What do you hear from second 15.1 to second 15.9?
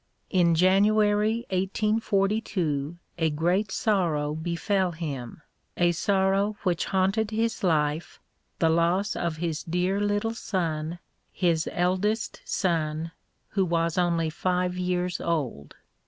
old.